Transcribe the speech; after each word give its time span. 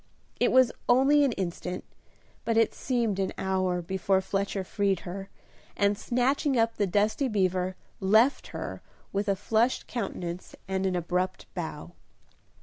It 0.39 0.51
was 0.51 0.71
only 0.89 1.23
an 1.23 1.31
instant, 1.33 1.83
but 2.43 2.57
it 2.57 2.73
seemed 2.73 3.19
an 3.19 3.33
hour 3.37 3.83
before 3.83 4.19
Fletcher 4.19 4.63
freed 4.63 5.01
her, 5.01 5.29
and 5.77 5.95
snatching 5.95 6.57
up 6.57 6.77
the 6.77 6.87
dusty 6.87 7.27
beaver, 7.27 7.75
left 7.99 8.47
her 8.47 8.81
with 9.13 9.27
a 9.29 9.35
flushed 9.35 9.85
countenance 9.85 10.55
and 10.67 10.87
an 10.87 10.95
abrupt 10.95 11.45
bow. 11.53 11.91